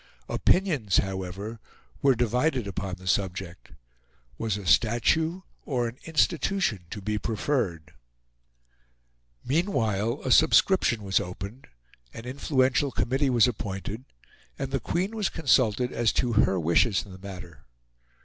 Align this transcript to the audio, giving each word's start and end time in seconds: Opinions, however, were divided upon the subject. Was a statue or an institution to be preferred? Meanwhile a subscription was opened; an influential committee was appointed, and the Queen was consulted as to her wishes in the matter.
Opinions, 0.27 0.97
however, 0.97 1.59
were 2.01 2.15
divided 2.15 2.65
upon 2.65 2.95
the 2.95 3.05
subject. 3.05 3.71
Was 4.35 4.57
a 4.57 4.65
statue 4.65 5.41
or 5.63 5.87
an 5.87 5.97
institution 6.05 6.85
to 6.89 7.03
be 7.03 7.19
preferred? 7.19 7.93
Meanwhile 9.45 10.19
a 10.25 10.31
subscription 10.31 11.03
was 11.03 11.19
opened; 11.19 11.67
an 12.15 12.25
influential 12.25 12.89
committee 12.89 13.29
was 13.29 13.47
appointed, 13.47 14.05
and 14.57 14.71
the 14.71 14.79
Queen 14.79 15.15
was 15.15 15.29
consulted 15.29 15.91
as 15.93 16.11
to 16.13 16.33
her 16.33 16.59
wishes 16.59 17.05
in 17.05 17.11
the 17.11 17.19
matter. 17.19 17.65